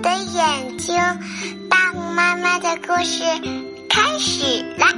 [0.00, 0.96] 的眼睛
[1.68, 3.24] 大红妈妈的故事
[3.88, 4.88] 开始啦！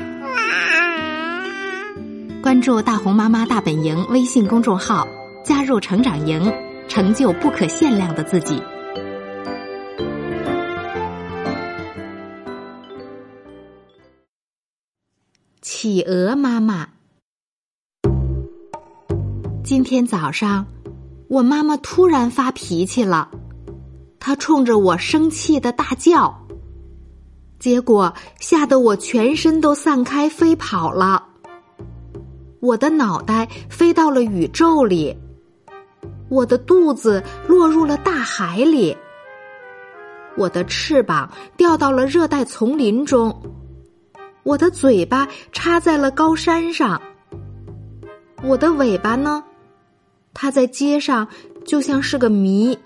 [2.41, 5.09] 关注大红妈妈大本营微信公众号，
[5.43, 6.53] 加入成长营，
[6.87, 8.63] 成就不可限量的自己。
[15.61, 16.89] 企鹅妈妈，
[19.65, 20.67] 今天早上，
[21.29, 23.31] 我妈妈突然发脾气了，
[24.27, 26.35] 他冲着我生气的大叫，
[27.59, 28.11] 结果
[28.41, 31.23] 吓得我全身都散开飞跑了。
[32.61, 35.15] 我的脑袋飞到了宇宙里，
[36.31, 38.97] 我的肚子落入了大海里，
[40.39, 43.43] 我的翅膀掉到了热带丛林中。
[44.43, 46.99] 我的嘴巴插在了高山上，
[48.43, 49.45] 我的尾巴呢？
[50.33, 51.29] 它在街上
[51.67, 52.79] 就像是个谜。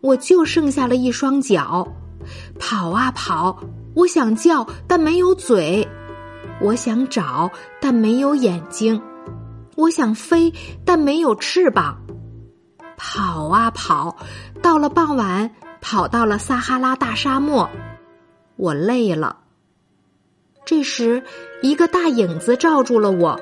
[0.00, 1.86] 我就剩下了一双脚，
[2.58, 3.58] 跑啊跑，
[3.94, 5.86] 我想叫，但没有嘴；
[6.60, 9.00] 我想找，但没有眼睛；
[9.76, 10.52] 我想飞，
[10.84, 11.98] 但没有翅膀。
[12.96, 14.16] 跑啊跑，
[14.62, 17.68] 到了傍晚，跑到了撒哈拉大沙漠，
[18.56, 19.36] 我累了。
[20.64, 21.22] 这时，
[21.62, 23.40] 一个大影子罩住了我。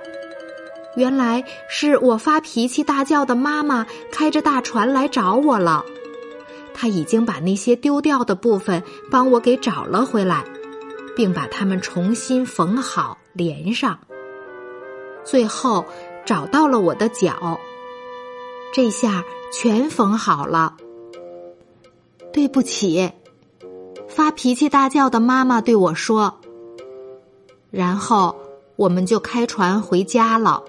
[0.96, 5.84] 原来是我发脾气大叫的妈妈开着大船来找我了。
[6.80, 10.44] 他已经把那些丢掉的部分帮我给找了回来，
[11.16, 13.98] 并把它们重新缝好连上。
[15.24, 15.84] 最后
[16.24, 17.58] 找到了我的脚，
[18.72, 20.76] 这下全缝好了。
[22.32, 23.10] 对不起，
[24.06, 26.38] 发脾气大叫的妈妈对我说。
[27.72, 28.36] 然后
[28.76, 30.62] 我们就开船回家了。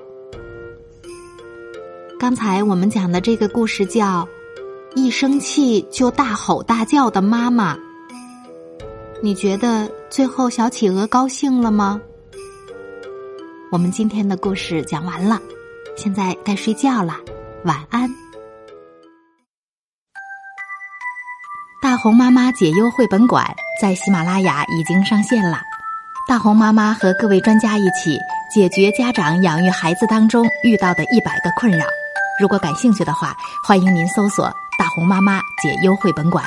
[2.20, 4.24] 刚才我们讲的这个故事叫
[4.96, 7.76] 《一生气就大吼大叫的妈妈》。
[9.22, 12.00] 你觉得最后小企鹅高兴了吗？
[13.72, 15.40] 我们今天的故事讲完了，
[15.96, 17.16] 现在该睡觉了，
[17.66, 18.10] 晚安。
[21.82, 23.46] 大红妈妈解忧绘本馆
[23.82, 25.62] 在喜马拉雅已经上线了。
[26.28, 28.18] 大红妈妈和各位专家一起
[28.54, 31.86] 解决家长养育孩子当中遇到的一百个困扰。
[32.40, 36.44] 如果感兴趣的话，欢迎您搜索“大红妈妈解忧绘本馆”。